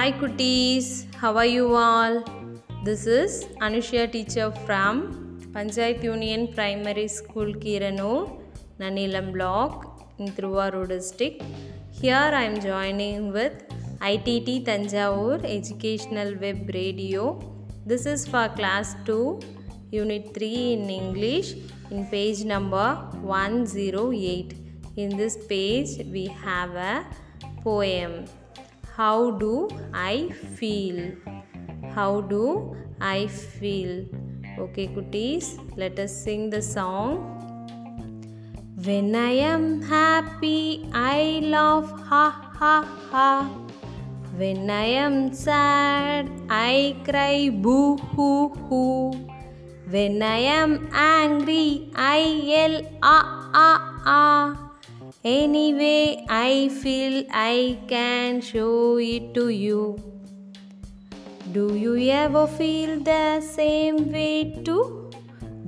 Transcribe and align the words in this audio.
Hi 0.00 0.12
kuties, 0.12 0.86
how 1.14 1.36
are 1.36 1.50
you 1.54 1.74
all? 1.76 2.14
This 2.84 3.06
is 3.06 3.44
Anushya 3.64 4.10
teacher 4.10 4.50
from 4.64 5.02
Panchayat 5.54 6.02
Union 6.02 6.46
Primary 6.54 7.06
School 7.06 7.52
Kiranur, 7.64 8.40
Nanilam 8.78 9.30
block 9.34 10.08
in 10.16 10.28
Thiruvarur 10.28 10.88
district. 10.88 11.42
Here 11.90 12.30
I 12.38 12.44
am 12.44 12.58
joining 12.62 13.30
with 13.30 13.52
ITT 14.00 14.64
Tanjavur 14.70 15.44
Educational 15.44 16.34
Web 16.40 16.70
Radio. 16.72 17.38
This 17.84 18.06
is 18.06 18.26
for 18.26 18.48
class 18.48 18.96
2, 19.04 19.38
unit 19.90 20.32
3 20.32 20.72
in 20.72 20.88
English 20.88 21.56
in 21.90 22.06
page 22.06 22.42
number 22.44 22.94
108. 23.20 24.56
In 24.96 25.16
this 25.18 25.36
page 25.46 25.98
we 26.06 26.24
have 26.48 26.70
a 26.70 27.04
poem. 27.62 28.24
How 29.00 29.30
do 29.30 29.66
I 29.94 30.28
feel? 30.56 30.98
How 31.94 32.20
do 32.20 32.76
I 33.00 33.28
feel? 33.28 34.04
Okay, 34.58 34.88
cuties, 34.88 35.56
let 35.74 35.98
us 35.98 36.12
sing 36.12 36.50
the 36.50 36.60
song. 36.60 37.16
When 38.84 39.16
I 39.16 39.32
am 39.52 39.80
happy, 39.80 40.86
I 40.92 41.40
laugh, 41.42 41.88
ha 42.10 42.26
ha 42.60 42.76
ha. 43.10 43.48
When 44.36 44.68
I 44.68 44.84
am 45.08 45.32
sad, 45.32 46.28
I 46.50 46.94
cry, 47.02 47.48
boo 47.48 47.96
hoo 47.96 48.48
hoo. 48.68 49.12
When 49.88 50.22
I 50.22 50.40
am 50.60 50.90
angry, 50.92 51.90
I 51.96 52.18
yell, 52.52 52.82
ah 53.02 53.48
ah 53.54 53.80
ah. 54.04 54.69
Anyway, 55.22 56.24
I 56.30 56.70
feel 56.70 57.26
I 57.30 57.78
can 57.88 58.40
show 58.40 58.96
it 58.96 59.34
to 59.34 59.50
you. 59.50 59.98
Do 61.52 61.74
you 61.74 62.10
ever 62.10 62.46
feel 62.46 63.00
the 63.00 63.42
same 63.42 64.10
way 64.10 64.62
too? 64.64 65.10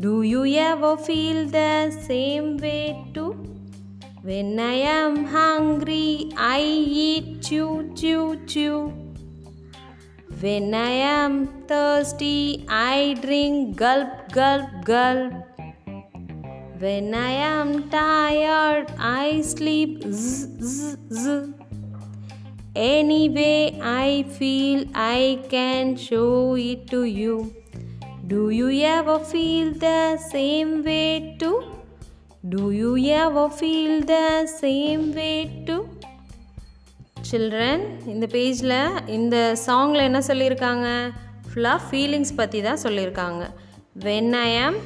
Do 0.00 0.22
you 0.22 0.46
ever 0.56 0.96
feel 0.96 1.46
the 1.48 1.90
same 1.90 2.56
way 2.56 3.04
too? 3.12 3.32
When 4.22 4.58
I 4.58 4.72
am 4.94 5.26
hungry, 5.26 6.32
I 6.34 6.62
eat 6.62 7.42
chew 7.42 7.92
chew 7.94 8.40
chew. 8.46 8.90
When 10.40 10.72
I 10.72 10.92
am 11.12 11.46
thirsty, 11.68 12.64
I 12.70 13.18
drink 13.20 13.76
gulp 13.76 14.32
gulp 14.32 14.82
gulp. 14.82 15.51
When 16.82 17.14
I 17.14 17.32
am 17.48 17.68
tired, 17.90 18.86
I 18.98 19.40
sleep 19.42 20.02
z 20.02 20.30
z 20.62 20.78
z. 21.12 21.24
Anyway, 22.74 23.78
I 23.80 24.24
feel 24.38 24.78
I 24.94 25.38
can 25.48 25.96
show 25.96 26.56
it 26.56 26.80
to 26.88 27.04
you. 27.04 27.34
Do 28.26 28.50
you 28.50 28.70
ever 28.94 29.18
feel 29.32 29.72
the 29.74 30.00
same 30.24 30.82
way 30.82 31.36
too? 31.38 31.56
Do 32.44 32.72
you 32.72 32.90
ever 33.20 33.48
feel 33.50 33.92
the 34.04 34.26
same 34.60 35.04
way 35.14 35.36
too? 35.68 35.82
Children 37.30 37.82
இந்த 38.12 38.26
பேஜில் 38.34 38.76
இந்த 39.18 39.36
சாங்கில் 39.66 40.06
என்ன 40.08 40.20
சொல்லியிருக்காங்க 40.30 40.88
ஃபுல்லாக 41.48 41.84
feelings 41.86 42.34
பற்றி 42.40 42.60
தான் 42.68 42.84
சொல்லியிருக்காங்க 42.86 43.42
வென் 44.06 44.32
ஐ 44.46 44.50
ஆம் 44.64 44.78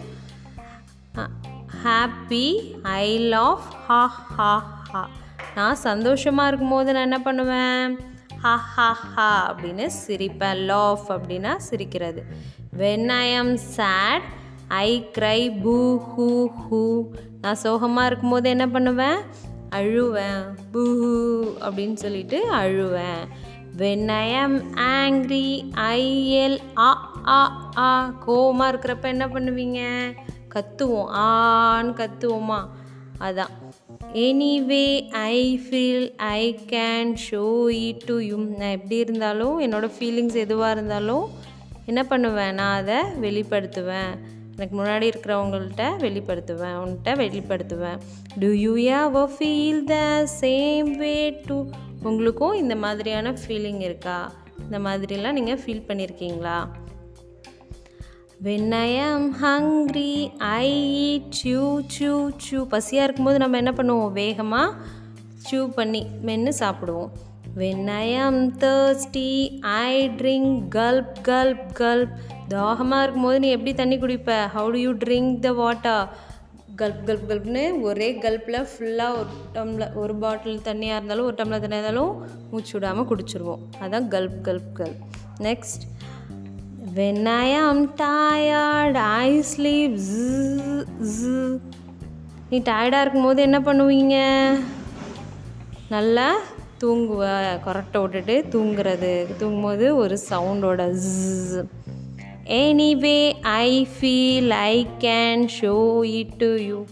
ஹாப்பி 1.86 2.72
ஐ 2.82 3.18
லவ் 3.18 3.60
ஹா 3.86 4.06
ஹா 4.06 4.82
ஹா. 4.90 5.08
நான் 5.54 5.74
சந்தோஷமாக 5.74 6.48
இருக்கும்போது 6.48 6.92
நான் 6.92 7.02
என்ன 7.02 7.20
பண்ணுவேன்? 7.20 7.98
ஹா 8.38 8.56
ஹா 8.56 8.92
ஹா 8.92 9.28
அப்படின்னு 9.52 9.90
சிரிப்பேன். 10.06 10.58
லாஃப் 10.70 11.06
அப்படின்னா 11.08 11.56
சிரிக்கிறது. 11.56 12.24
When 12.78 13.06
I 13.06 13.34
am 13.36 13.56
sad 13.56 14.22
I 14.68 15.10
cry 15.18 15.62
boo 15.62 16.00
hoo 16.16 16.46
hoo 16.62 17.02
நான் 17.40 17.54
சோகமாக 17.54 18.06
இருக்கும்போது 18.06 18.48
என்ன 18.48 18.68
பண்ணுவேன்? 18.68 19.18
அழுவேன். 19.70 20.44
பூ 20.72 20.82
அப்படின்னு 21.60 21.94
சொல்லிட்டு 21.94 22.52
அழுவேன். 22.52 23.22
வென் 23.76 24.08
ஐ 24.08 24.34
ஆம் 24.34 24.72
ஆங்க்ரி 24.74 25.70
ஐஎல் 25.74 26.58
ஆ 26.78 27.10
ஆ 27.26 27.36
ஆ 27.76 28.14
கோவமாக 28.26 28.70
இருக்கிறப்ப 28.72 29.02
என்ன 29.02 29.26
பண்ணுவீங்க? 29.26 29.80
கத்துவோம். 30.54 31.08
ஆன்னு 31.12 31.92
கத்துவோமா? 32.00 32.60
அதான். 33.20 33.48
Anyway 34.12 35.08
I 35.08 35.60
feel 35.64 36.16
I 36.16 36.58
can 36.66 37.14
show 37.30 37.66
it 37.68 38.04
to 38.04 38.18
you 38.18 38.36
நான் 38.36 38.70
எப்படி 38.70 38.96
இருந்தாலும் 38.96 39.60
என்னோடய 39.60 39.90
ஃபீலிங்ஸ் 39.98 40.34
எதுவாக 40.34 40.72
இருந்தாலும் 40.72 41.30
என்ன 41.86 42.02
பண்ணுவேன்? 42.04 42.54
நான் 42.54 42.76
அதை 42.76 42.96
வெளிப்படுத்துவேன். 43.20 44.12
எனக்கு 44.56 44.84
முன்னாடி 44.84 45.12
இருக்கிறவங்கள்ட்ட 45.12 45.84
வெளிப்படுத்துவேன். 45.98 46.76
உன்கிட்ட 46.82 47.10
வெளிப்படுத்துவேன். 47.22 47.98
Do 48.38 48.52
you 48.52 48.74
ever 48.74 49.30
feel 49.38 49.84
the 49.84 50.26
same 50.40 50.96
way 50.96 51.42
do 51.46 51.64
உங்களுக்கும் 52.02 52.52
இந்த 52.52 52.76
மாதிரியான 52.76 53.30
ஃபீலிங் 53.30 53.80
இருக்கா? 53.80 54.32
இந்த 54.58 54.78
மாதிரிலாம் 54.78 55.32
நீங்கள் 55.32 55.60
ஃபீல் 55.66 55.86
பண்ணியிருக்கீங்களா 55.88 56.58
when 58.44 58.72
I 58.78 58.98
am 59.00 59.36
hungry 59.42 60.30
I 60.38 60.66
eat 61.04 61.28
சூ 61.30 61.80
சூ 61.86 62.30
சூ 62.36 62.66
பசியாக 62.72 63.06
இருக்கும்போது 63.06 63.38
நம்ம 63.38 63.56
என்ன 63.56 63.72
பண்ணுவோம்? 63.76 64.12
வேகமாக 64.12 64.74
சூ 65.36 65.68
பண்ணி 65.68 66.06
மென்று 66.20 66.52
சாப்பிடுவோம். 66.58 67.08
வென் 67.56 67.86
ஐ 67.86 68.16
ஆம் 68.16 68.40
தேர்ஸ்டி 68.64 69.58
ஐ 69.60 70.08
ட்ரிங்க் 70.08 70.52
கல்ப் 70.76 71.14
கல்ப் 71.28 71.64
கல்ப் 71.72 72.12
தாகமாக 72.48 73.02
இருக்கும்போது 73.02 73.40
நீ 73.40 73.48
எப்படி 73.48 73.74
தண்ணி 73.74 73.96
குடிப்ப? 73.96 74.38
How 74.56 74.70
do 74.70 74.76
you 74.76 74.92
drink 74.92 75.32
the 75.38 75.52
water 75.52 76.04
gulp 76.82 77.02
gulp 77.08 77.26
கல்ப்னு 77.32 77.80
ஒரே 77.80 78.18
கல்ப்பில் 78.26 78.60
ஃபுல்லாக 78.72 79.18
ஒரு 79.18 79.28
டம்ளர் 79.54 79.94
ஒரு 79.94 80.14
பாட்டில் 80.14 80.64
தண்ணியாக 80.68 80.98
இருந்தாலும் 81.00 81.24
ஒரு 81.24 81.34
டம்ளர் 81.34 81.64
தண்ணியாக 81.64 81.84
இருந்தாலும் 81.84 82.14
மூச்சு 82.50 82.74
விடாமல் 82.78 83.10
குடிச்சிருவோம். 83.12 83.64
அதுதான் 83.80 84.08
gulp 84.16 84.40
gulp 84.48 84.72
gulp 84.80 85.02
next 85.38 85.84
when 86.94 87.24
I 87.24 87.54
ஆம் 87.54 87.82
டயர்ட் 88.00 88.98
ஐ 89.04 89.30
ஸ்லீப் 89.50 89.96
நீ 92.50 92.58
டயர்டாக 92.58 93.00
இருக்கும்போது 93.00 93.42
என்ன 93.42 93.58
பண்ணுவீங்க? 93.60 94.16
நல்லா 95.88 96.28
தூங்குவ 96.82 97.22
கொரட்டை 97.64 98.00
விட்டுட்டு 98.02 98.36
தூங்குறது. 98.54 99.12
தூங்கும்போது 99.38 99.96
ஒரு 99.96 100.18
சவுண்டோட 100.30 100.82
ஜ் 101.04 101.64
anyway 102.60 103.20
I 103.40 103.88
feel 103.96 104.48
I 104.48 104.86
can 104.98 105.44
show 105.60 106.02
it 106.02 106.36
to 106.36 106.54
you 106.68 106.84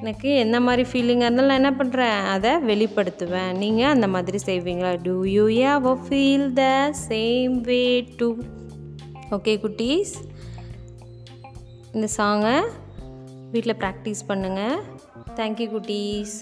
எனக்கு 0.00 0.34
எந்த 0.34 0.60
மாதிரி 0.60 0.82
ஃபீலிங்காக 0.90 1.28
இருந்தாலும் 1.28 1.52
நான் 1.52 1.62
என்ன 1.62 1.72
பண்ணுறேன் 1.78 2.26
அதை 2.34 2.52
வெளிப்படுத்துவேன். 2.70 3.56
நீங்கள் 3.56 3.92
அந்த 3.94 4.08
மாதிரி 4.08 4.38
செய்வீங்களா? 4.46 4.98
Do 5.02 5.22
you 5.22 5.46
ever 5.46 5.98
feel 6.08 6.52
the 6.52 6.92
same 7.08 7.60
way 7.60 7.82
do 8.16 8.36
okay 9.36 9.52
குட்டீஸ். 9.62 10.12
இந்த 11.94 12.06
சாங்கை 12.16 12.54
வீட்டில் 13.52 13.78
ப்ராக்டிஸ் 13.82 14.22
பண்ணுங்கள் 14.30 14.78
தேங்க்யூ 15.38 15.66
குட்டீஸ். 15.74 16.36